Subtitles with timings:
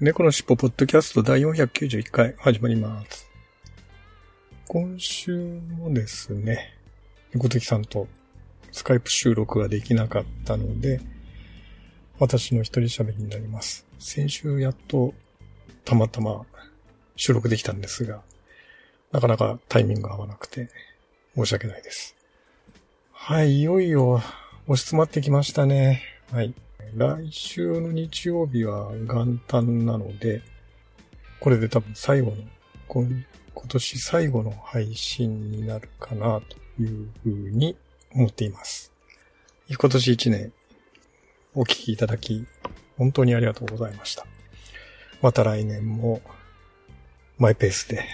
[0.00, 3.28] 猫のしっぽポッドキャスト第491回始まります。
[4.68, 6.72] 今週もですね、
[7.34, 8.06] 猫好きさんと
[8.70, 11.00] スカイプ収録ができなかったので、
[12.20, 13.88] 私の一人喋りになります。
[13.98, 15.14] 先週やっと
[15.84, 16.46] たまたま
[17.16, 18.22] 収録できたんですが、
[19.10, 20.68] なかなかタイミング合わなくて
[21.34, 22.14] 申し訳ないです。
[23.10, 24.22] はい、いよいよ
[24.68, 26.04] 押し詰まってきましたね。
[26.30, 26.54] はい。
[26.94, 30.42] 来週の日曜日は元旦なので、
[31.40, 32.36] これで多分最後の、
[32.88, 33.24] 今
[33.68, 36.40] 年最後の配信になるかな
[36.76, 37.76] というふうに
[38.14, 38.92] 思っています。
[39.68, 40.52] 今年一年
[41.54, 42.46] お聞きいただき、
[42.96, 44.26] 本当にありがとうございました。
[45.20, 46.22] また来年も、
[47.38, 48.04] マイペースで、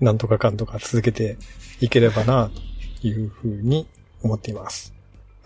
[0.00, 1.36] なんとかかんとか続けて
[1.80, 2.50] いければな、
[3.00, 3.86] というふうに
[4.22, 4.97] 思っています。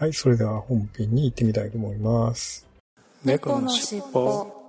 [0.03, 2.67] はい、それでは本編に行ってみたいと思います。
[3.25, 4.62] 猫のしっぽ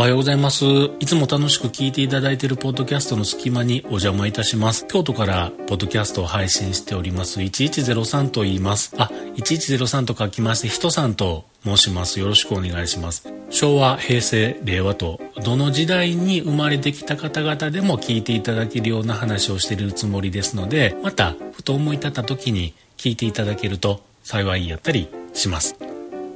[0.00, 0.64] おはようございます。
[0.98, 4.86] いつも楽しく聞いていただいているポッドキャストの隙間にお邪魔いたします。
[4.86, 8.94] 京都からポッドキャストを配信しております1103と言います。
[8.96, 12.18] あ、1103と書きまして、人さんと申します。
[12.18, 13.30] よろしくお願いします。
[13.50, 25.76] 昭和、平成、令和と、どの時代に生まれてきた方々でも聞いていただけるような話をしているつもりですので、また、ふと思い立った時に聞いていただけると幸いやったりします。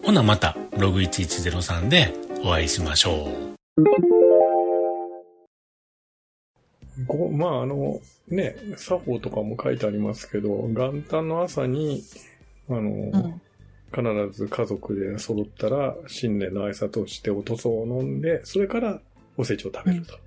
[0.02, 2.12] ほなまた、ログ1103で
[2.44, 3.53] お会いしましょう。
[7.08, 12.04] こまあ、あの、ね、作法とかも書いてありますけど、元旦の朝に、
[12.68, 13.40] あの、うん
[13.94, 19.00] 必ず家族で揃ったら、新年の挨拶をしておとそを飲んで、それから
[19.36, 20.18] おせちを食べると。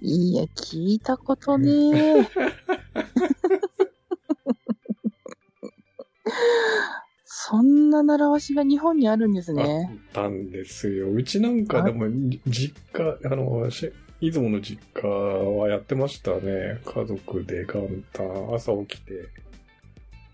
[0.00, 1.70] いや、聞いたことね
[2.18, 2.26] え。
[7.46, 9.90] そんな習わしが日本にあるんですね。
[9.90, 11.12] あったんですよ。
[11.12, 12.06] うちなんかでも、
[12.46, 16.80] 実家、あの、し出雲の実家はやってましたね。
[16.86, 19.28] 家族で元旦、朝起きて、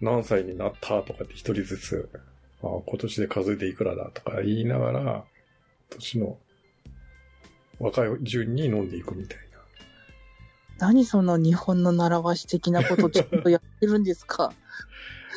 [0.01, 2.09] 何歳になったとかって一人ずつ、
[2.63, 5.25] あ今年で数えていくらだとか言いながら、
[5.89, 6.39] 年の
[7.81, 9.59] 若い順に飲んでいくみたいな。
[10.79, 14.53] 何その日本の習わし的なことちょっとやってるんですか？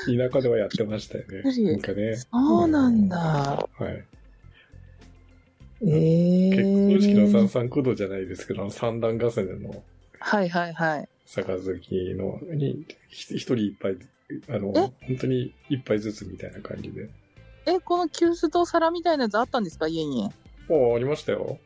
[0.05, 1.41] 田舎ではやってましたよね。
[1.43, 2.15] なんかね。
[2.15, 3.17] そうなんだ。
[3.19, 4.03] はい。
[5.85, 9.83] ええ結婚式の三三九度じゃないですけど、三段重ねの
[10.19, 11.09] はいはいはい。
[11.25, 13.97] 杯のに、ひ一人一杯、
[14.49, 14.91] あの、え？
[15.07, 17.09] 本当に一杯ずつみたいな感じで。
[17.65, 20.25] え、この急須と皿みたいなやつあったんですか家に？
[20.69, 21.57] ああ、ありましたよ。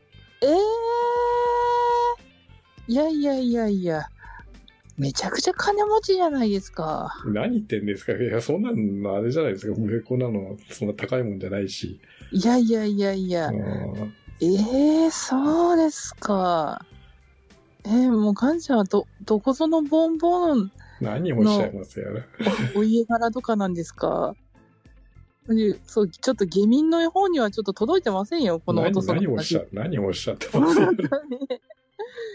[0.42, 0.56] ええ
[2.88, 4.08] いやいやいやいや。
[4.98, 7.14] めちゃくちゃ金持ちじゃないですか。
[7.24, 8.12] 何言ってんですか？
[8.12, 9.80] いや、そんなのあれじゃないですか。
[9.80, 12.00] 上こんなの、そんな高いもんじゃないし。
[12.32, 13.48] いやいやいやいや。
[13.48, 14.46] うんえ
[15.06, 16.84] えそうですか。
[17.84, 20.70] えー、もうガンちゃんはど、どこぞのボンボン
[21.00, 22.06] 何をおっしゃいますよ。
[22.76, 24.34] お家柄とかなんですか？
[25.48, 30.80] でそう、ちょっと下民の方にはちょっと届いてませんよ、この何音その何をおっしゃ、何をおっしゃってます？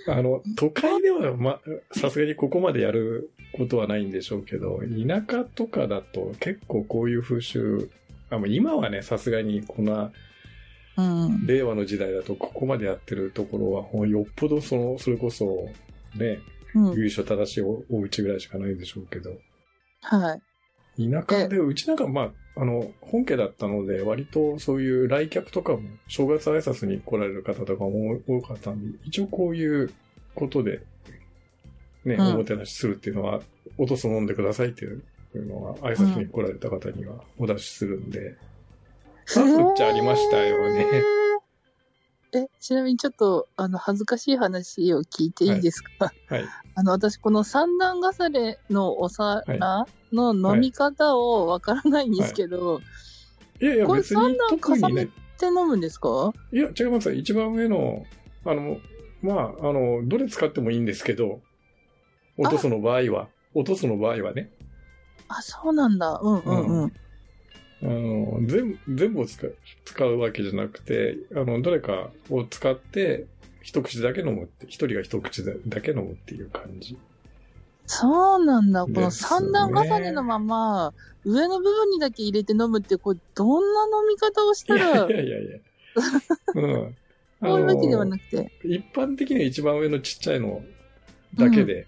[0.08, 1.60] あの、都会では、ま、
[1.92, 7.90] さすがにここまでやることはないんでしょうけど、田舎とかだと結構こういう風習、
[8.30, 10.12] あもう今はね、さすがにこんな
[10.96, 11.48] うん。
[11.48, 15.70] 令和の時代だとここまでやってるところは、よっぽどその、それこそ、
[16.16, 16.40] ね、
[16.76, 16.94] うん。
[16.94, 19.32] 由緒正しいおお家ぐらいしかないでしょうけど、
[20.02, 20.40] は
[20.98, 21.10] い。
[21.10, 29.92] 田舎で、うちなんかまあ、あの、本家だったので、割とそういう来客とかも、正月挨拶に来られる方とかも多かったんで、一応こういう
[30.36, 30.82] ことで、
[32.06, 33.42] ね、うんおもてなしするっていうのは、
[33.78, 35.02] おとそ飲んでくださいっていう
[35.34, 38.36] のは、挨拶に来られた方にはお出しするんで、
[39.26, 41.23] あそっちありましたよね。
[42.36, 45.90] え、ちなみにちょっと、あの、恥ずかしい話を聞いていいですか、
[46.28, 46.46] はい。
[46.76, 49.44] あの、私、この三段重ねのお皿
[50.12, 52.82] の飲み方をわからないんですけど、
[53.62, 55.08] いやいや、これ三段特にね、っ
[55.38, 56.34] て飲むんですか？
[56.52, 57.16] いや、違いますよ。
[57.16, 58.04] 一番上の、
[58.46, 58.78] あの、
[59.22, 61.42] まあ、あの、どれ使ってもいいんですけど、
[62.38, 64.50] 落とすの場合は、落とすの場合はね。
[65.28, 66.20] あ、そうなんだ。
[66.22, 66.94] うんうんうん。
[67.84, 73.26] あの、全全部を使う使うわけじゃなくて、あの、どれかを使って、
[73.62, 76.98] 一口だけ飲むって、一人が一口だけ飲むっていう感じ。
[77.86, 78.86] そうなんだ。
[78.86, 80.94] この三段重ねのまま、
[81.26, 85.60] 上の部分にだけ入れて飲むって、これ、どんな飲み方をしたら、いやいやいや。
[86.56, 86.96] うん。
[87.42, 88.52] あこういうわけではのなくて。
[88.64, 90.64] 一般的には一番上のちっちゃいの
[91.36, 91.88] だけで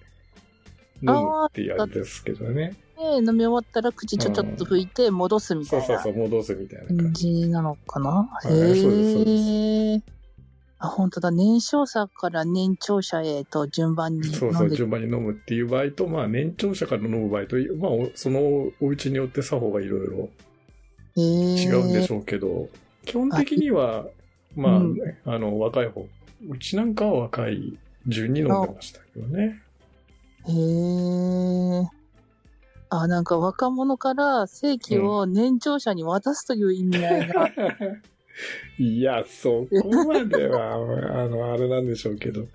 [1.01, 2.75] 飲むってやつですけどね。
[2.97, 7.33] で、飲み終わったら口ちょちょっと拭いて戻すみたいなそうそうそう、戻すみたいな感感じ。
[7.33, 8.29] じなのかな？
[8.43, 10.01] いそうですそうへえ。
[10.79, 11.31] あ、本当だ。
[11.31, 18.39] 年少者から年長者へと順番にそうそう、順番に飲むっていう場合と、まあ、年長者から飲む場合と、まあ、おその
[18.81, 20.29] お家によって作法がいろいろ
[21.15, 22.69] 違違うんでしょうけど、
[23.05, 24.05] 基本的には、
[24.55, 26.05] まあ、うんねあの、若い方、
[26.49, 27.77] うちなんかは若い
[28.07, 29.61] 順に飲んでましたけどね。
[30.47, 31.87] へえ。
[32.89, 37.49] あ、なんか若者から正規を年長者に渡すという意味合いが。
[38.77, 40.73] いや、そこまでは、
[41.23, 42.45] あの、あれなんでしょうけど。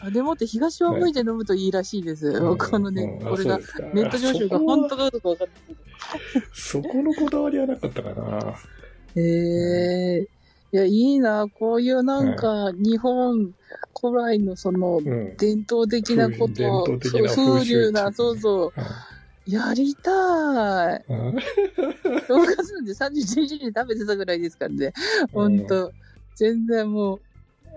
[0.00, 2.40] あでもって東を向いて飲むといいらしいです。
[2.40, 3.58] このね、これが
[3.92, 5.74] ネット上昇が本当かどうかわかんないけ
[6.40, 6.46] ど。
[6.52, 8.54] そこのこだわりはなかったかな。
[9.16, 9.20] へ
[10.20, 10.28] え。
[10.70, 11.48] いや、いいな。
[11.48, 13.52] こういうなんか、日本
[14.00, 15.36] 古来のその、うん。
[15.36, 18.72] 伝統的なこ伝と、う風流な、そうそう。
[19.48, 20.10] やりた
[20.96, 21.04] い。
[21.08, 21.36] うん
[22.28, 24.92] 動画するんで31日に食べてたぐらいですからね。
[25.32, 25.92] ほんと。
[26.36, 27.20] 全然もう、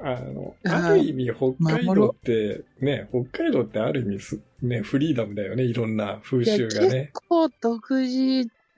[0.04, 7.28] あの、ある意味、北海道って、ね、北海道ってある意味す、ね、フリーダムだよね、いろんな風習がね結。
[7.30, 8.18] 構独自、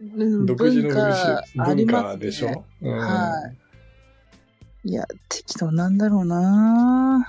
[0.02, 0.06] う
[0.42, 2.10] ん独自の文風化習、文ありますね。
[2.14, 2.66] 化でしょ？
[2.82, 3.32] うんは
[4.86, 7.26] いいや、適当なんだろうな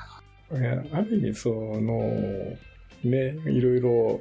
[0.52, 1.98] いやある意味、その、
[3.04, 4.20] ね、いろいろ、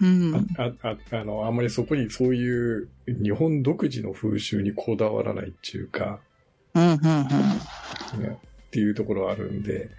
[0.00, 0.46] うん。
[0.56, 6.20] あ、あ、ああの、あんまりそこにそういう日本独自の風習にこだわらないっていうか、
[6.74, 8.22] うん、うん、うん。
[8.22, 9.90] ねっていうところはあるんで、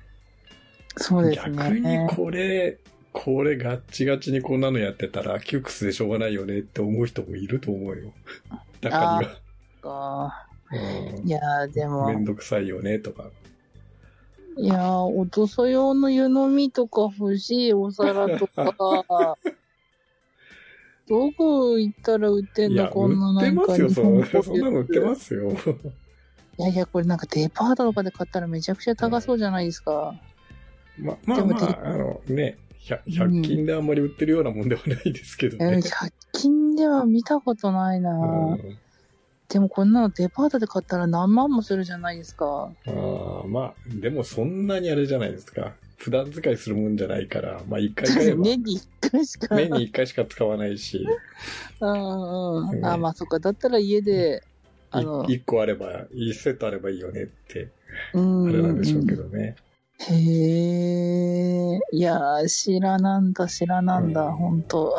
[0.98, 1.58] そうですね。
[1.58, 2.78] 逆にこれ、
[3.14, 8.14] これガッチガチにこんなのやってたら窮屈でしょうがないよねって思う人もいると思うよ。
[8.82, 9.42] 中には。
[9.82, 13.30] かうんいやー、でめも、んどくさいよねとか。
[14.58, 19.38] いやー、おとそ用の湯飲みとか欲しいお皿とか、
[21.08, 22.88] どこ行ったら売ってんの？
[22.90, 25.52] こんな売ってなんかますよ、そんなの売ってますよ。
[25.52, 30.16] いやいや、これなんかデパートとかで買ったらめちゃくちゃ高そうじゃないですか。
[30.98, 35.78] ま、まあでもまあ、あのね、100, 100均であんまり売ってるようなもんではないですけどえーね。
[35.78, 38.78] 100均では見たことないな、うん
[39.50, 42.70] でもこんなのデパートで買ったら何万もするじゃないですか。
[42.86, 45.74] あーまあ、でもそんなにあれじゃないですか。
[45.96, 49.56] 普段使いするもんじゃないから、まあ一回買えば、 年に1回しか。
[49.56, 51.06] 年に一回しか使わないし、
[51.80, 52.82] うんうん。
[52.82, 53.40] ねあ、まあそっか。
[53.40, 54.44] だったら家で、
[54.92, 57.70] あの、い一個あれば、一セットあればいいよねって、
[58.14, 59.56] うんあれなんでしょうけどね。
[60.00, 61.80] へえ。
[61.92, 64.98] いやー、知らなんだ、知らなんだ、うんほんと。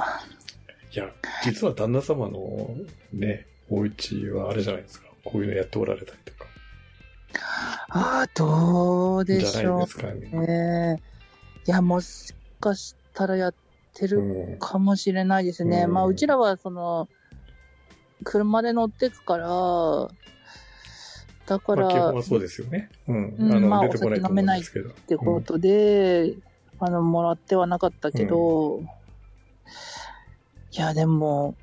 [0.93, 1.13] いや、
[1.45, 2.77] 実は旦那様の
[3.13, 5.09] ね、お家はあれじゃないですか。
[5.25, 6.47] こういうのやっておられたりとか。
[7.91, 10.47] ああ、どうでしょじゃないですかうね。
[10.47, 11.03] ね。
[11.67, 13.55] いや、もしかしたらやっ
[13.95, 14.59] てうるん。
[14.59, 15.83] かもしれないですね。
[15.83, 17.09] うんまあ、うちらは、その、
[18.25, 20.09] 車で乗ってくから、
[21.47, 22.91] だから、まあ基本はそうですよね。
[23.07, 23.37] うん。
[23.39, 24.91] うんあの、まあ出てこないと思うんですけど。
[24.91, 26.35] ってことで、
[26.79, 28.83] あの、もらってはなかったけど、
[30.73, 31.57] いや、でも、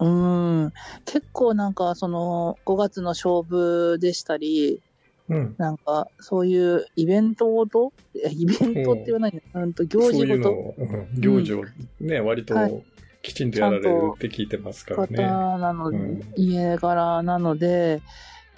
[0.00, 0.72] うーん、
[1.04, 4.80] 結構なんか、その、5月の勝負でしたり、
[5.28, 5.54] うん。
[5.58, 7.92] なんか、そういうイベントごと？
[8.14, 10.50] イベントって言わないの、うんと、行事ごと？
[10.50, 11.64] いううん行事を
[12.00, 12.82] ね、割とはい
[13.22, 15.18] きちんとやられるって聞いてますから方ね。
[15.18, 18.02] なの、うん家柄なので、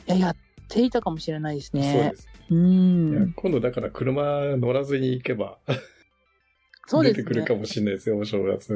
[0.07, 0.37] いや、やっ
[0.69, 2.17] ていたかもしれないですそうねで。
[2.17, 2.29] す。
[2.51, 3.33] うん。
[3.35, 5.59] 今度だから車乗らずに行けば
[6.87, 7.23] そうですね。
[7.25, 8.73] 出てくるかもしれないですよ、お正月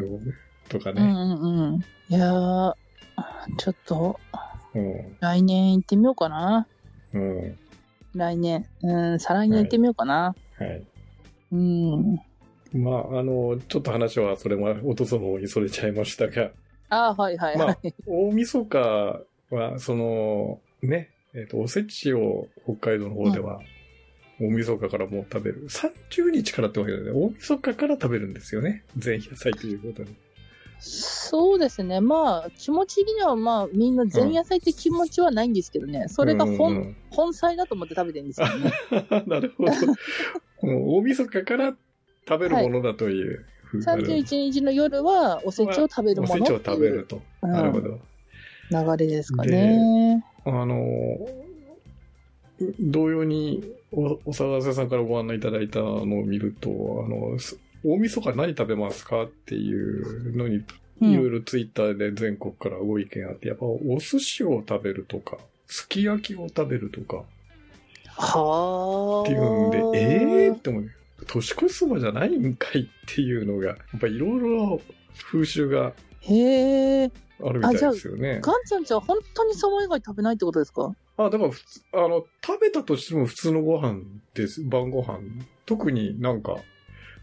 [0.68, 1.02] とかね。
[1.02, 1.84] うんうんうん。
[2.08, 2.74] いやー、
[3.58, 4.20] ちょっと、
[4.74, 5.16] うん。
[5.20, 6.66] 来年行ってみようかな。
[7.12, 7.58] うん。
[8.14, 8.66] 来年。
[8.82, 10.34] うん、再来年行ってみようかな。
[10.58, 10.86] はい。
[11.52, 12.20] うん。
[12.72, 16.50] まあ、あの、ちょっと話はそれも、お父さんの方にそれちゃいましたが、
[16.88, 18.78] あーはいはいまあはい。、大晦日
[19.50, 23.60] は、その、ね、えっ、と、おせちを北海道の方では、
[24.40, 25.66] 大晦日からもう食べる。
[25.68, 27.10] 30日からってわけだよね。
[27.12, 28.84] 大晦日から食べるんですよね。
[29.02, 30.14] 前夜祭ということに。
[30.78, 32.00] そうですね。
[32.00, 36.06] まあ、気持ち的にはまあ、みんな前夜祭って気持ちはないんですけどね。
[36.08, 38.72] それが本、うんうん本祭だと思って食べてるんですよね。
[39.26, 39.70] なるほど。
[40.68, 41.74] もう大晦日から
[42.28, 47.22] 食べるものだという 31日の夜はおせちを食べるものおせちを食べると。
[47.42, 47.98] うんなるほど。
[48.70, 50.24] 流れですかね。
[50.44, 50.76] あの、
[52.80, 56.70] 同様にお、お騒がせさんからご案内いただいたのを見ると、
[57.06, 60.00] あの、す大晦日何食べますかってい
[60.32, 60.64] うのに、うん
[60.98, 67.22] いろいろツイッターで全国からご意見あって、やっぱお寿司を食べるとか、すき焼きを食べるとか
[68.16, 69.22] はあ。
[69.22, 70.90] っていうんで、ええー、って思う。
[71.26, 74.80] 年越しそばじゃないんかいっていうのが、やっぱいろいろ
[75.30, 77.10] 風習がへえ。
[77.44, 78.40] あるみたいですよね。
[78.42, 80.94] ガンちゃんちは本当にそば以外食べないってことですか？
[81.18, 84.00] あ、だから普通、あの、食べたとしても普通のご飯
[84.32, 84.64] です。
[84.64, 85.18] 晩ご飯。
[85.66, 86.56] 特になんか、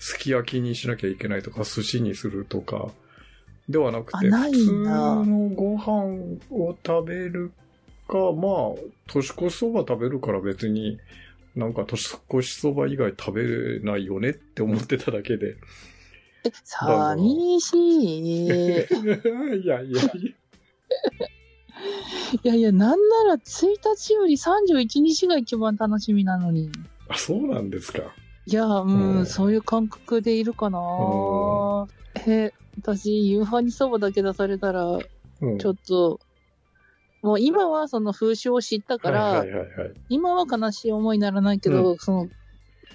[0.05, 2.91] すき焼きにしなきゃいけないとか、寿司にするとか、
[3.69, 5.23] ではなくて、普通の
[5.55, 7.53] ご飯を食べる
[8.09, 10.99] か、まあ、年越しそば食べるから別に、
[11.55, 15.55] なんか年越しそば以外食べれないよねって思ってただけで。
[16.43, 18.45] え、寂しい。
[18.45, 18.59] い や
[19.55, 20.01] いやいや。
[22.43, 26.69] いやいや、なんなら1日より31日が一番楽しみなのに。
[27.07, 28.13] あ、そうなんですか。
[28.45, 31.87] いや、うん、うんそういう感覚でいるかなう
[32.29, 34.99] え、私、夕飯にそばだけ出されたら、
[35.41, 35.57] うん。
[35.57, 36.19] ちょっと、
[37.21, 39.45] もう今はその風習を知ったから。
[40.09, 42.29] 今は悲しい思いにならないけど、その、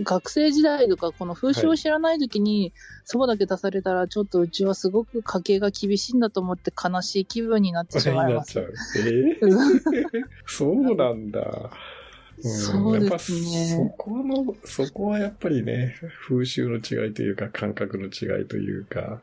[0.03, 2.73] 学生時代とか、この風習を知らない時に、
[3.05, 8.61] そばだけ出されたら、ちょっとうちはすごく家計が厳しいんだと思って悲しい気分になってしまいます。
[8.61, 10.25] えー？
[10.47, 11.71] そうなんだ。
[12.39, 15.97] んそうですねやっぱそこの、そこはやっぱりね、
[16.29, 19.23] 風習の違いというか、感覚の違いというか、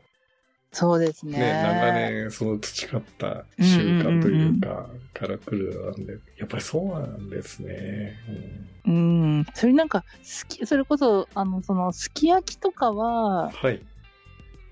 [0.76, 1.38] そうですね。
[1.38, 8.18] ね、長年その培った習慣というか、から来るなんで、やっぱりそうなんですね。
[8.86, 9.46] うん。
[9.54, 13.82] それなんか、好き、それこそ、あの、その、すき焼きとかうんは、はい。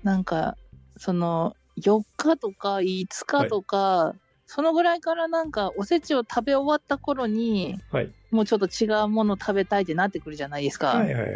[0.02, 0.58] なんか、
[0.98, 4.14] その、4日とか5日とか、
[4.46, 8.10] そのぐらいからなんか、おせちを食べ終わった頃に、はい。
[8.30, 10.88] もうちょっと違うもの食べたいってなってくるじゃないですか。
[10.88, 11.32] はいはいはい。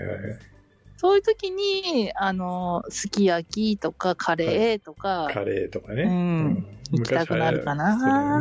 [0.97, 6.03] そういう時に、あの、すき焼きとかカレーとか、カレーとかね。
[6.03, 8.41] うん行きたくなるかな。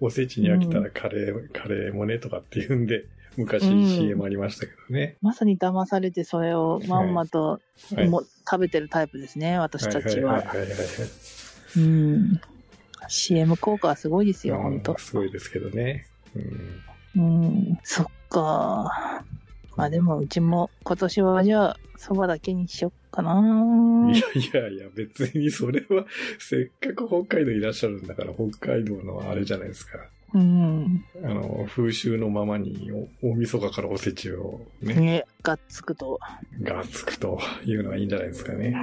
[0.00, 3.04] おせちに飽きたらカレー、カレーもねとかっていうんで、
[3.36, 5.16] 昔うん CM ありましたけどね。
[5.22, 7.60] まさに騙されてそれをまんまと、
[7.94, 10.34] はいも食べてるタイプですね、私たちは。
[10.34, 10.88] はいはいはいはいはい。
[11.76, 12.40] うん。
[13.08, 14.98] CM 効果はすごいですよ、うんほんと。
[14.98, 16.06] すごいですけどね。
[16.36, 16.82] うん
[17.16, 17.78] うん。
[17.82, 19.24] そっか。
[19.76, 24.12] まあでも、うちも今年はじゃあ、そばだけにしよっかな。
[24.12, 24.18] い
[24.52, 26.04] やいやいや、別にそれは、
[26.38, 29.98] せっかく北海道いらっしゃるんだから、北海道のあれじゃないですか。
[30.34, 31.04] うん。
[31.24, 32.90] あの、風習のままに、
[33.22, 36.20] お大晦日からおせちをね、ね、がっつくと。
[36.60, 38.74] がつくというのはいいんじゃないですかね。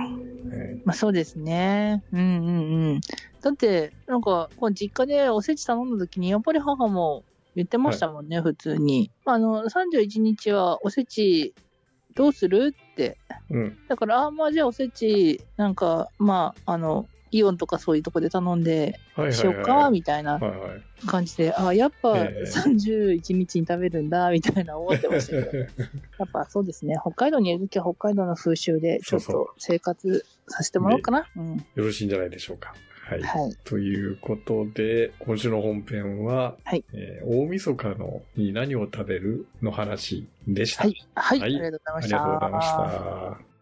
[0.49, 2.03] はいまあそうですね。
[2.11, 3.01] うんうんうん。
[3.41, 7.23] だって、なんか、こう実家でおせち頼んだ時に、やっぱり母も
[7.55, 9.11] 言ってましたもんね、普通に。
[9.25, 11.55] あの、31日はおせち
[12.15, 13.17] どうするって。
[13.49, 13.77] うん。
[13.87, 18.99] だから、あ、まあじゃあおせち、なんか、まあ、あの、イオンとかそういうとこで頼んで。
[19.31, 21.07] しようか、みたいなはいはい。
[21.07, 25.57] 感じで、あ、やっぱええ31日に食べるんだ、みたいな思ってましたけど。
[26.19, 26.95] やっぱそうですね。
[27.01, 31.27] 北海道にいるときは北海道の風習で、ちょっと生活させてもらおうかな。
[31.35, 31.57] うん。
[31.57, 32.73] よろしいんじゃないでしょうか。
[33.01, 33.21] はい。
[33.21, 33.55] はい。
[33.63, 40.83] ということで、今週の本編は、はいえー大晦日のに何を食べるの話でした。
[40.83, 41.05] はい。
[41.15, 41.39] はい。
[41.39, 42.23] はいありがとうございました。
[42.23, 43.55] ありがとうございました。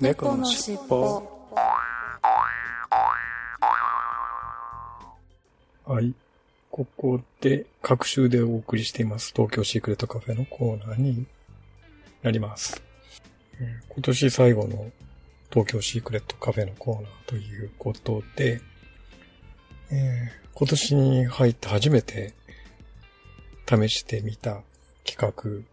[0.00, 1.41] 猫のしっぽ
[5.84, 6.14] はい。
[6.70, 11.26] ここで、各週でお送りしています、東京シークレットカフェのコーナーに
[12.22, 12.82] なります。
[13.88, 14.90] 今年最後の
[15.50, 18.60] 東京シークレットカフェのコーナーということで、
[19.90, 22.34] えー今年に入って初めて
[23.66, 24.60] 試してみた
[25.04, 25.66] 企画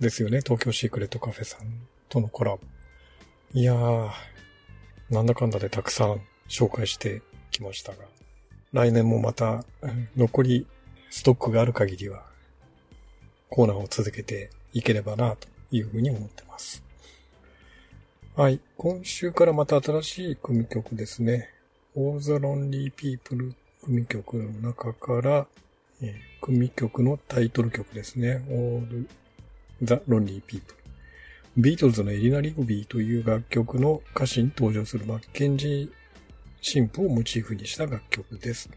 [0.00, 0.40] ですよね。
[0.40, 1.60] 東京シークレットカフェさん
[2.08, 2.60] とのコラボ。
[3.52, 4.10] いやー、
[5.10, 7.20] なんだかんだでたくさん紹介して
[7.50, 7.98] きましたが、
[8.72, 9.64] 来年もまた、
[10.16, 10.66] 残り
[11.10, 12.24] ストックがある限りは、
[13.48, 16.82] コーナーを続けていければな、というふうに思ってます。
[18.36, 18.60] はい。
[18.76, 21.48] 今週からまた新しい組曲ですね。
[21.96, 25.46] All the Lonely People 組曲の中から、
[26.00, 28.42] えー組曲のタイトル曲ですね。
[28.48, 29.06] All
[29.82, 30.74] the Lonely People。
[31.56, 35.99] ビートルズのエリナ・リグビーという楽曲の歌詞に登場するマッケンジー
[36.62, 38.70] 神父をモチーフにした楽曲です。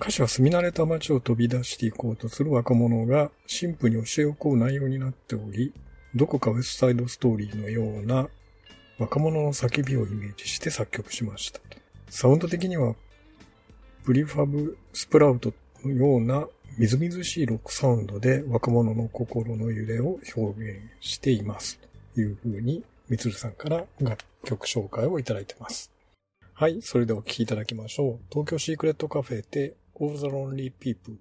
[0.00, 5.72] 歌詞は住み慣れた街を飛び出していこうとする若者が神父に教えを請う内容になっており、
[6.14, 8.28] どこかウエストサイドストーリーのような
[8.98, 11.60] 若者の叫びをイメージして作曲しました。
[12.08, 12.94] サウンド的には、
[14.04, 15.52] プリファブスプラウト
[15.84, 16.46] のような
[16.78, 21.78] みずみずしいロックサウンドで若者の心の揺れを表現しています。
[22.14, 25.95] という風に、みつるさんから楽曲紹介をいただいてます。
[26.58, 28.18] はい、それではお聴きいただきましょう。
[28.30, 31.18] 東京シークレットカフェで All the Lonely People。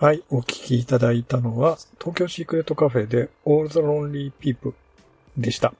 [0.00, 4.74] はい、お聞きいただいたのは、東京シークレットカフェで All the Lonely People
[5.36, 5.74] でした。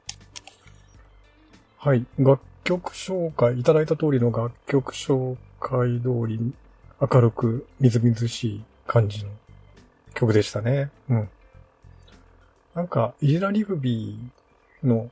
[1.78, 6.52] はい、楽曲紹介、いただいた通りの楽曲紹介通り、
[7.00, 9.30] 明るく、みずみずしい感じの
[10.12, 10.90] 曲でしたね。
[11.08, 11.28] うん。
[12.74, 15.10] なんか、イジラ・リグビーの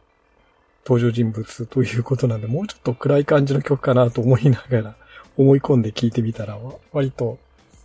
[0.85, 4.97] 登場人物ということなんで、もうちょっと暗い感じの曲かなと思いながら、
[5.39, 6.59] 思い込んで聴いてみたら、
[6.93, 7.39] 割と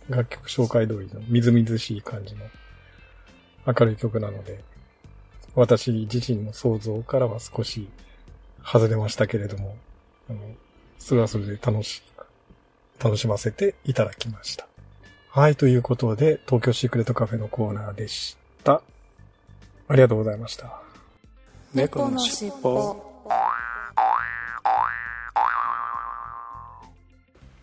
[0.08, 2.40] 楽曲紹介通りのみずみずしい感じの
[3.66, 4.62] 明るい曲なので、
[5.54, 7.88] 私自身の想像からは少し
[8.64, 9.76] 外れましたけれども、
[10.28, 10.38] あの、
[10.98, 12.02] それはそれで楽し
[13.02, 14.66] 楽しませていただきました。
[15.30, 18.82] はい、ということで、東京シークレットカフェのコーナーでした。
[19.88, 20.80] ありがとうございました。
[21.74, 23.13] 猫のしっぽ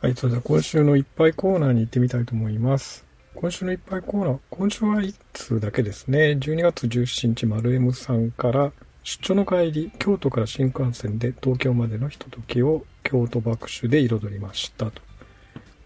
[0.02, 3.06] はい、それでは今週のいっぱいコーナーに行ってみたいと思います。
[3.36, 6.40] 今週のいっぱいコーナー、今週は1通だけですね。
[6.42, 8.72] 12月17日、丸 M さんから、
[9.04, 14.90] 出張の帰り、京都から新幹線で東京までのひとときを京都爆酒で彩りました。
[14.90, 15.04] と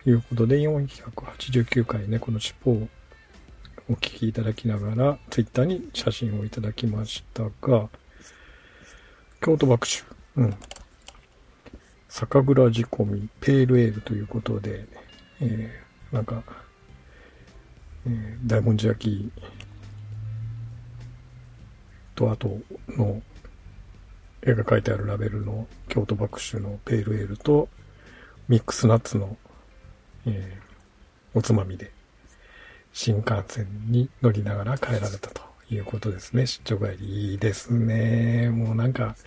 [0.05, 2.87] いうことで、489回ね、この尻尾を
[3.89, 7.89] お聞きいただきながら、ツイッターに写真をいただきましたが、
[9.41, 10.05] 京都爆酒、
[10.37, 10.55] うん。
[12.17, 14.85] 酒蔵仕込み、ペールエールということで、
[15.41, 16.43] えー、なんか、
[18.07, 19.31] えー大文字焼き
[22.15, 23.21] と、あとの、
[24.43, 27.67] 絵が描いてあるラベルの京都爆酒のペールエールと、
[28.47, 29.35] ミックスナッツの、
[30.25, 30.65] えー
[31.37, 31.91] おつまみで、
[32.93, 36.47] 新幹線に乗りながら帰られたということですね。
[36.47, 38.51] 出張帰りいいですね。
[38.51, 39.17] もうなんか、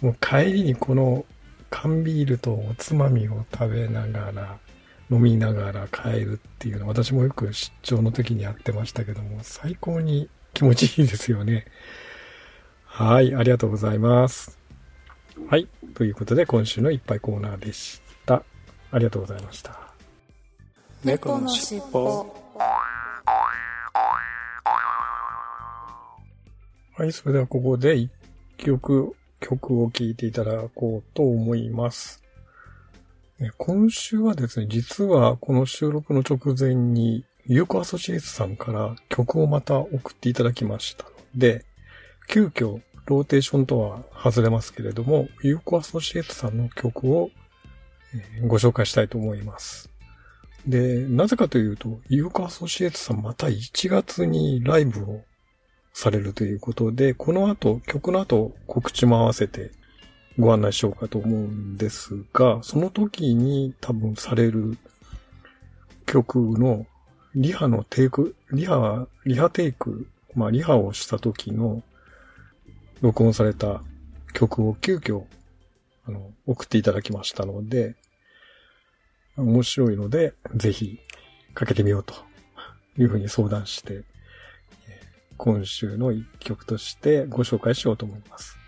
[0.00, 1.26] もう帰りにこの
[1.70, 4.58] 缶ビールとおつまみを食べながら、
[5.10, 11.66] 飲みながら帰るっていうのは私もよく出張の時にやってましたけども、最高に気持ちいいですよね。
[12.84, 14.58] はい、ありがとうございます。
[15.48, 18.42] はい、ということで今週のいっぱいコーナーでした。
[18.92, 19.78] ありがとうございました。
[21.02, 22.36] 猫のしっぽ
[26.96, 28.10] はい、それではここで一
[28.58, 32.22] 曲、曲を聴いていただこうと思います。
[33.56, 41.64] 今週はですね、実はこの収録の直前に、ユーコアソシエイツさんから曲をまた送っていただきましたので、
[42.28, 47.30] 急遽ローテーションとは外れますけれども、ユーコアソシエイツさんの曲を
[48.46, 49.90] ご紹介したいと思います。
[50.66, 55.24] で、なぜかというと、ユーコアソシエイツさんまた1月にライブを
[55.92, 59.70] されるということで、この後、曲の後告知も合わせて
[60.38, 64.78] ご案内しようかと思うんですが、その時に多分される
[66.06, 66.86] 曲の
[67.34, 71.82] リハのテイク、リハは、リハテイク、まあリハをした時の
[73.00, 73.82] 録音された
[74.32, 75.24] 曲を急遽
[76.06, 77.94] あの送っていただきましたので、
[79.36, 80.98] 面白いので、ぜひ
[81.54, 82.14] かけてみようと
[82.98, 84.02] いうふうに相談して、
[85.42, 88.58] 今週の一曲としてご紹介しようと思います。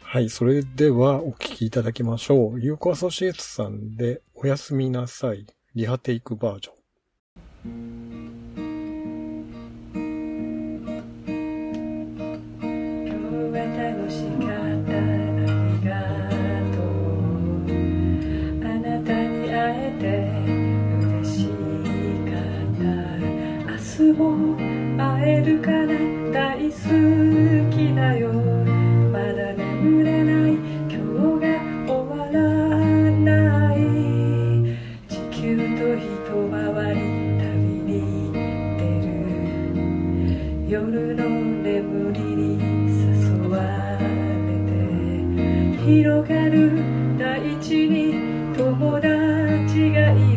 [0.00, 2.60] はい、それではお聴きいただきましょう。
[2.60, 5.44] ユーコアソシエイツさんでおやすみなさい。
[5.74, 6.78] リハテイクバージョン。
[45.88, 46.72] 広がる
[47.18, 48.12] 大地に
[48.54, 50.27] 友達がいる。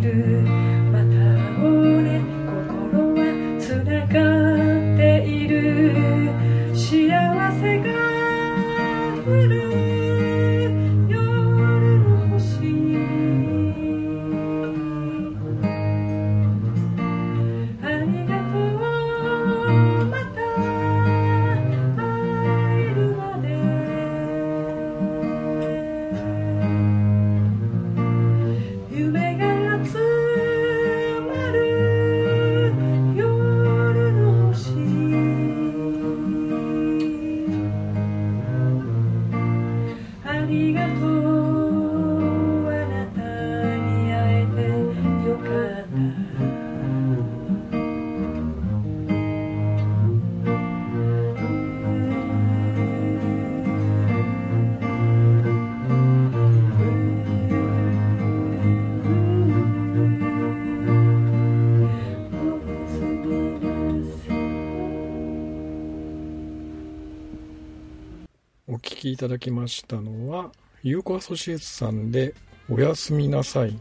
[68.81, 70.51] 聴きいただきましたのは、
[70.83, 72.33] ユーコアソシエイツさんで
[72.69, 73.77] おやすみなさい。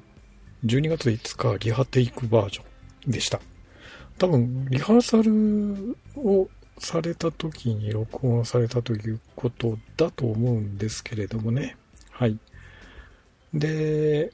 [0.65, 2.63] 12月5日リハテイクバージョ
[3.09, 3.41] ンでした。
[4.19, 11.77] 多分、リハーサルをされた時に録音されたということだと思うんですけれどもね。
[12.11, 12.39] はい。
[13.55, 14.33] で、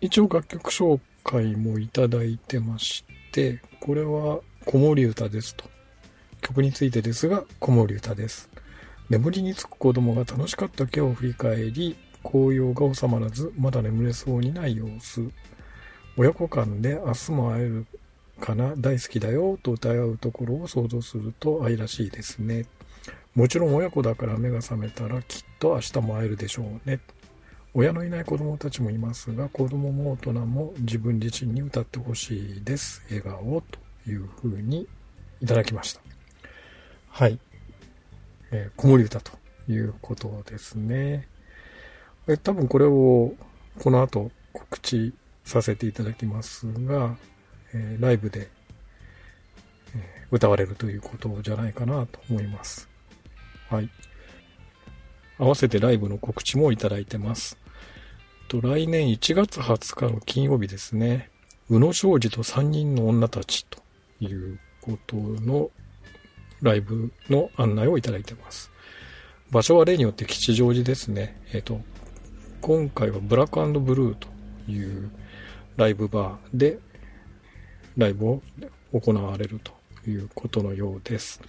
[0.00, 5.64] 一応楽曲紹介もいただいてまして、これは子守歌ですと。
[6.40, 8.48] 曲についてですが、子守歌です。
[9.08, 15.30] 眠りにつく子供が楽しかった今日を振り返り、紅葉が収まらず、まだ眠れそうにない様子。
[16.18, 17.86] 親子間で明日も会える
[18.38, 22.66] かな、大好きだよ、と歌い合うところを想像すると愛らしいですね。
[23.34, 27.00] もちろん親子だから目が覚めたらきっと明日も会えるでしょうね。
[27.72, 33.02] 親のいない子供たちもいますが、子供も大人も自分自身に歌ってほしいです。
[33.08, 34.86] 笑顔というふうに
[35.40, 36.02] いただきました。
[37.08, 37.38] はい。
[38.50, 39.32] えー、子守歌と
[39.68, 41.28] いうことですね。
[42.26, 43.34] え多分これを
[43.78, 45.12] この後告知
[45.44, 47.16] させていただきますが、
[47.72, 48.48] えーライブで、
[49.96, 52.88] えー歌われるということじゃないかなと思います。
[53.70, 53.88] はい。
[55.38, 57.56] 合わせてライブの告知もいただいてます。
[58.48, 61.30] と来年1月20日の金曜日ですね。
[61.70, 63.82] 宇野昌司と3人の女たちと
[64.20, 65.70] いうことの
[66.62, 68.70] ライブの案内をいただいてます。
[69.50, 71.40] 場所は例によって吉祥寺ですね。
[71.52, 71.80] えっ、と、
[72.60, 74.28] 今回はブラックブルーと
[74.70, 75.10] いう
[75.76, 76.78] ライブバーで
[77.96, 78.42] ライブを
[78.92, 79.72] 行われると
[80.10, 81.40] いうことのようです。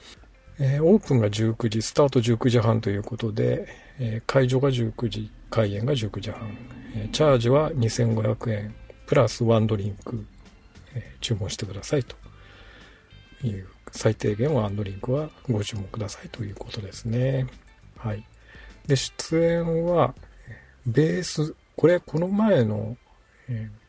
[0.59, 3.67] えーオープンが19時、スタート19時半ということで、
[3.99, 6.57] えー会場が19時、開演が19時半。
[6.95, 8.75] えーチャージは2500円、
[9.07, 10.25] プラスワンドリンク、
[10.93, 12.15] え注文してくださいと
[13.43, 17.47] いう、最低限ワンドリンクはご注文くださいということですね。
[17.97, 18.25] はい。
[18.87, 20.15] で、出演は、
[20.85, 22.97] ベース、これ、この前の、
[23.47, 23.79] えー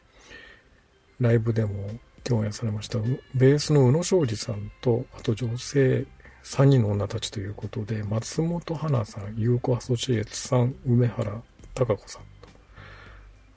[1.20, 1.90] ライブでも
[2.24, 2.98] 共演されました、
[3.34, 6.06] ベースの宇野昌司さんと、あと女性
[6.42, 11.42] 3人の女たちということで、松本花さん、優子アソシエツさん、梅原
[11.74, 12.48] 孝子さんと、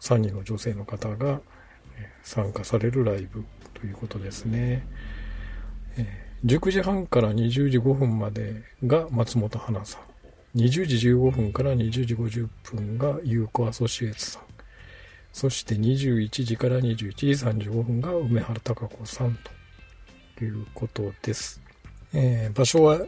[0.02, 1.40] 3人の女性の方が
[2.22, 4.86] 参加されるライブということですね。
[5.98, 10.60] えー19時半から20時5分までが松本花さん。
[10.60, 14.44] 20時15分から20時50分が優子アソシエツさん。
[15.32, 17.28] そして21時から21時
[17.70, 19.38] 35分が梅原孝子さん
[20.38, 21.62] ということです。
[22.14, 23.00] えー場所は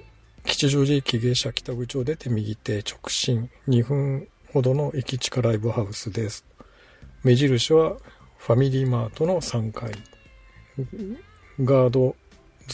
[0.46, 6.46] 吉祥寺駅芸者北口を出て右手直進2分ほどの駅地下ライブハウスです。
[7.24, 7.98] 目印は
[8.38, 9.92] ファミリーマートの3階。
[11.64, 12.16] ガード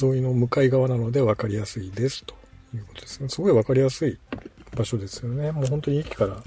[0.01, 2.35] 沿いの向かい側なので分かりやすいですと
[2.75, 3.29] いうことですね。
[3.29, 4.17] すごい分かりやすい
[4.75, 5.51] 場所ですよね。
[5.51, 6.43] もう本当に駅から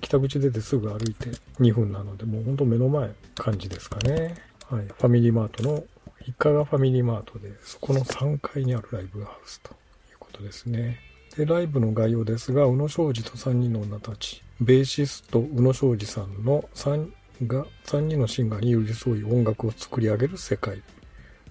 [0.00, 4.34] 北口出てすぐ歩いて2分なので、もう本当目の前感じですかね。
[4.68, 4.86] はい。
[4.86, 5.84] ファミリーマートの、
[6.26, 9.74] 一家がファミリーマートで、そこの3階にあるライブハウスとい
[10.14, 10.98] うことですね。
[11.36, 17.10] で、ライブの概要ですが、宇野昌司と3人の女たち、ベーシスト宇野昌司さんの3
[17.46, 20.82] が、3人のシンガーに寄り添い音楽を作り上げる世界。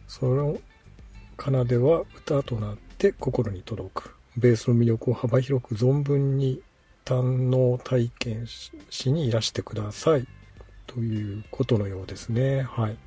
[0.08, 0.58] その
[1.38, 4.15] 奏では歌となって心に届く。
[4.36, 6.62] ベースの魅力を幅広く存分に
[7.06, 10.28] 堪能体験しにいらしてください。
[10.88, 12.63] ということのようですね。
[12.63, 12.97] はい。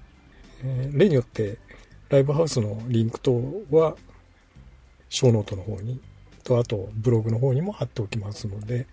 [0.62, 1.58] えー例によって、
[2.08, 3.32] ライブハウスのリンク等
[3.70, 3.96] は、
[5.08, 6.00] ショーノートの方に、
[6.44, 8.86] と、あと、ブログの方にも貼っておきますので、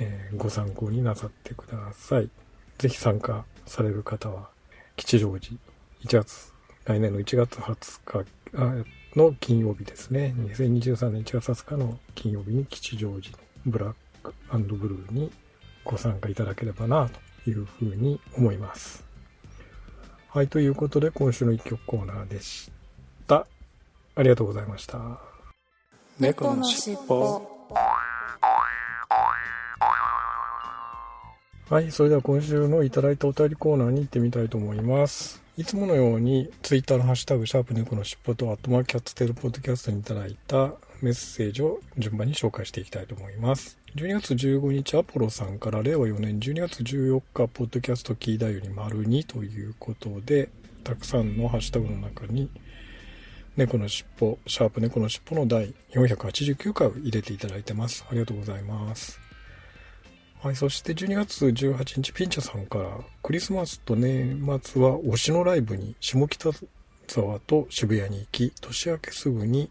[0.00, 2.30] えーご参考になさってください。
[2.78, 4.50] ぜひ参加される方は、
[4.96, 5.56] 吉祥寺、
[6.04, 6.52] 1月、
[6.84, 8.30] 来年の1月20日
[9.16, 10.34] の金曜日ですね。
[10.38, 15.30] 2023年1月20日の金曜日に吉祥寺のブラックブルーに
[15.84, 17.08] ご参加いただければな、
[17.44, 19.04] というふうに思います。
[20.28, 22.70] はい、ということで今週の一曲コーナーでし
[23.26, 23.46] た。
[24.14, 25.18] ありがとうございました。
[26.18, 27.58] 猫のしっぽ
[31.70, 35.47] はい、それでは今週のいただいたお便りコーナーに行ってみたいと思います。
[35.58, 43.76] いつものように、ツイッターのハッシュタグ、シャープ猫のしっぽと、アットマークキャッツテールポッドキャストにいただいたメッセージを順番に紹介していきたいと思います。
[43.96, 50.48] 12月15日、アポロさんから令和4年12月14日、ポッドキャストキーだより丸2ということで、
[50.84, 52.48] たくさんのハッシュタグの中に、
[53.56, 58.06] 猫のしっぽ、シャープ猫のしっぽの第489回を入れていただいてます。
[58.08, 59.27] ありがとうございます。
[60.40, 62.88] はい、そして12月18日、ピンチャさんから、
[63.24, 66.50] クリスマスと年末は推しのライブに下北
[67.08, 69.68] 沢と渋谷に行き、年明けすぐに、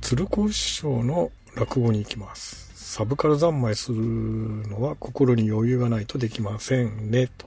[0.00, 2.72] 鶴光師匠の落語に行きます。
[2.74, 7.46] サブカル三昧するのは心に余裕がないとできませんね、と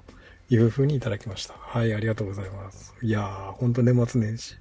[0.52, 1.56] いうふうにいただきました。
[1.58, 2.94] はい、ありがとうございます。
[3.02, 4.54] いやー、ほんと年末年始。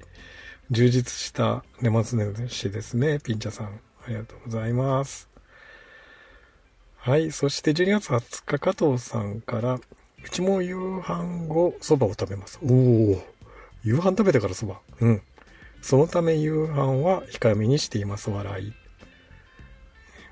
[0.71, 3.67] 充実した年末年始ですね、ピンチャさん。
[3.67, 5.36] ありがとうございます。
[7.07, 7.31] はい。
[7.31, 9.81] そして12月20日、加藤さんから、う
[10.29, 12.59] ちも夕飯後、蕎麦を食べます。
[12.65, 13.23] おお。
[13.85, 14.81] 夕飯食べてから蕎麦。
[15.01, 15.23] うん。
[15.81, 18.29] そのため夕飯は控えめにしています。
[18.29, 18.73] 笑い。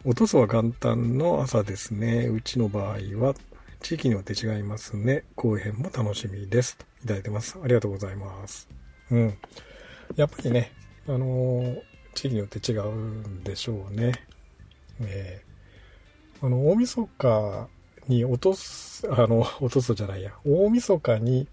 [0.05, 2.27] おとそは元旦の朝ですね。
[2.27, 3.37] うちの場合は、
[3.81, 5.23] 地域によって違いますね。
[5.37, 6.77] 後編も楽しみです。
[6.77, 7.57] といただいてます。
[7.63, 8.69] ありがとうございます。
[9.13, 9.39] うん。
[10.17, 10.73] やっぱりね、
[11.07, 11.81] あのー
[12.15, 14.13] 地域によって違うんでしょうね。
[15.03, 15.54] えー
[16.45, 17.69] あの、大晦日
[18.07, 21.49] に落とす、あの、落とすじゃないや、大晦日に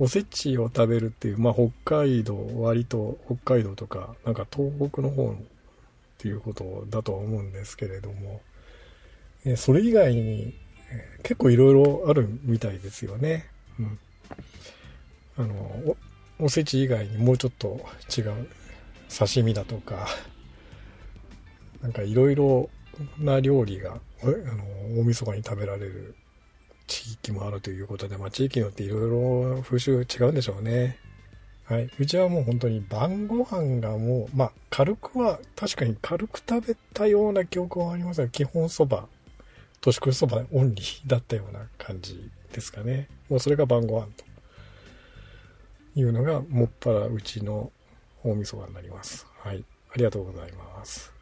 [0.00, 5.34] おせちを食べるっていう、まあ、北海道、割と北海道とか、なんか東北の方っ
[6.18, 8.40] ていうことだとは思うんですけれども、
[9.44, 10.52] えそれ以外に
[11.22, 13.46] 結構いろいろあるみたいですよね。
[13.78, 13.98] うん。
[15.36, 15.54] あの、
[16.40, 17.78] お、おせち以外にもうちょっと
[18.18, 18.48] 違う
[19.16, 20.08] 刺身だとか、
[21.82, 22.68] なんかいろいろ
[23.18, 26.14] な料理が、あの、大晦日に食べられる
[26.86, 29.10] 地域もあるということで、まあ地域によっていろい
[29.54, 30.98] ろ風習違うんでしょうね。
[31.64, 31.90] はい。
[31.98, 39.08] うちはもう本当に晩ご飯がもう、まあ軽くは、確かに軽く食べたような記憶はありますが、基本そば、
[39.80, 43.08] 年越しそばオンリーだったような感じですかね。
[43.30, 44.24] もうそれが晩ご飯と
[45.98, 47.72] いうのが、もっぱらうちの
[48.22, 49.26] 大晦日になります。
[49.38, 49.64] はい。
[49.90, 51.13] ありがとうございます。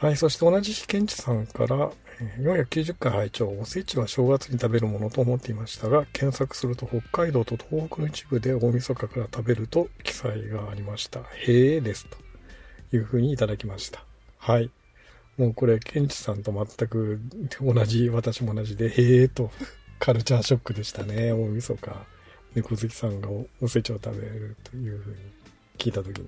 [0.00, 0.16] はい。
[0.16, 1.92] そして同じ日、ケンチさんから、
[2.38, 11.20] 490回拝聴おせちは正月に食べるものと思っていましたが、検索すると北海道と東北の一部で大晦日から食べると記載がありました。
[11.46, 12.06] へえです。
[12.90, 14.02] というふうにいただきました。
[14.38, 14.70] はい。
[15.36, 17.20] もうこれ、ケンチさんと全く
[17.60, 19.50] 同じ、私も同じで、へえと、
[19.98, 21.32] カルチャーショックでしたね。
[21.32, 22.06] 大晦日。
[22.54, 25.16] 猫好きさんがおおせちを食べるというふうに
[25.76, 26.26] 聞いたときに。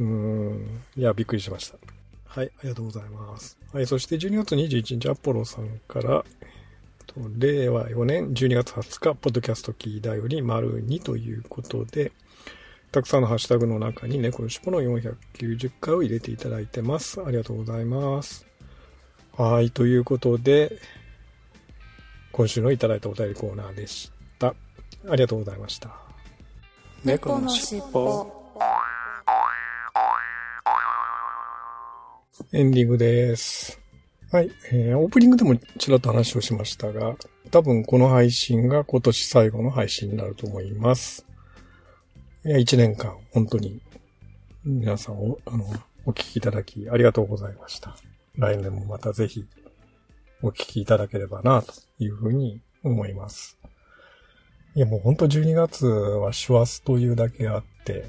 [0.00, 0.80] うーん。
[0.96, 1.95] いや、びっくりしました。
[2.36, 3.56] はい、ありがとうございます。
[3.72, 6.22] はい、そして12月21日、アポロさんから、
[7.38, 12.12] 令和4年12月20日、ポッドキャストキーだより丸2ということで、
[12.92, 17.22] たくさんのハッシュタグの中に猫のしぽの490回を入れていただいてます。
[17.24, 18.46] ありがとうございます。
[19.38, 20.78] はい、ということで、
[22.32, 24.48] 今週のいただいたお便りコーナーでした。
[25.08, 25.88] ありがとうございました。
[27.02, 28.45] 猫のしっぽ。
[32.52, 33.80] エンディングです。
[34.30, 37.16] はい、えーオープニングでもちらっと話をしましたが、
[37.50, 41.26] 多分この配信が今年最後の配信になると思います。
[42.44, 43.80] いや、1年間、本当に、
[44.64, 45.64] 皆さんお、あの、
[46.04, 47.96] お聞きいただきありがとうございました。
[48.34, 49.46] 来年もまたぜひ、
[50.42, 53.58] お聞きいただければな、というふうに思います。
[54.74, 58.04] いや、もう本当12月は師走というだけあって、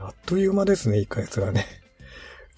[0.00, 1.66] あっという間ですね、1ヶ月がね。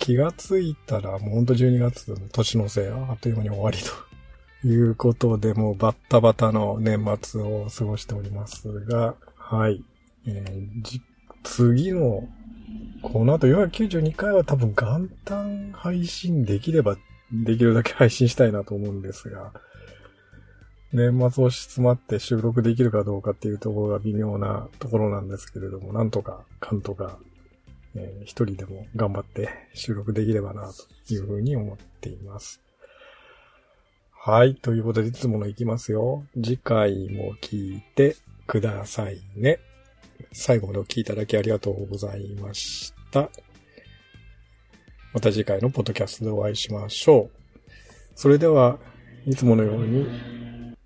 [0.00, 3.92] 気がついたら、もうほんと12月年のせい、あっという間に終わりと
[4.66, 9.84] いうことで、もうバッタバタの年末を過ごしておりますが、はい。
[10.26, 11.00] えー
[11.42, 12.28] 次の、
[13.02, 16.96] この後492回は多分元旦配信できれば、
[17.32, 19.52] できるだけ配信したいなと思うんですが、
[20.92, 27.18] 年末押し詰まって収録できるかどうかっていうところが微妙なところなんですけれども、なんとか、かんとか、
[27.94, 30.70] えー一人でも頑張って収録できればな、
[31.08, 32.60] というふうに思っています。
[34.22, 34.54] はい。
[34.54, 36.24] ということで、いつものいきますよ。
[36.34, 39.60] 次回も聞いてくださいね。
[40.32, 43.30] 最後までお聞きいただきありがとうございました。
[45.12, 47.70] また次回のポッドキャストでお会いしましょう。
[48.14, 48.78] それでは、
[49.26, 50.06] いつものように、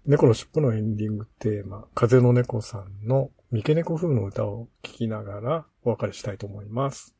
[0.07, 7.15] 猫のしっぽのエンディングテーマ、風の猫さんの三毛猫風の歌を聴きながらお別れしたいと思います。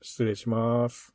[0.00, 1.14] 失礼します。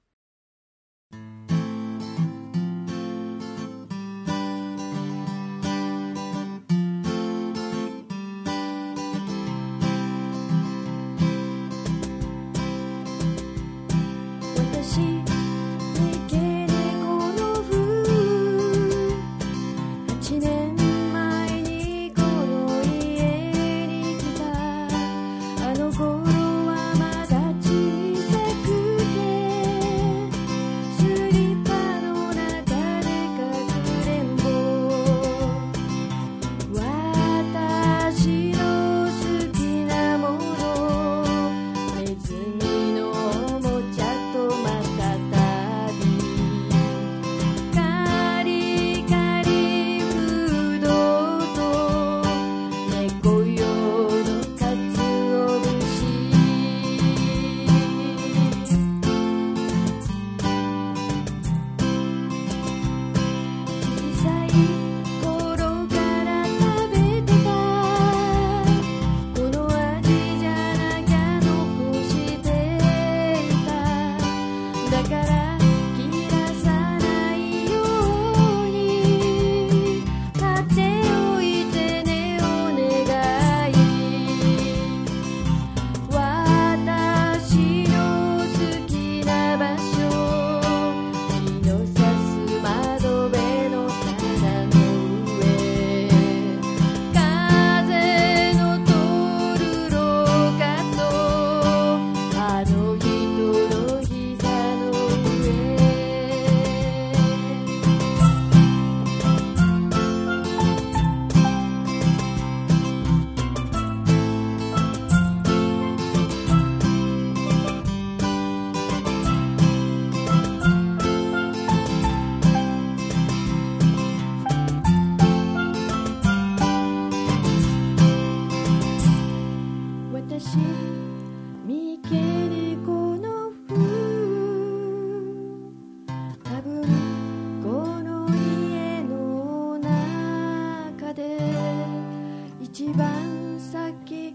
[142.94, 144.27] 番先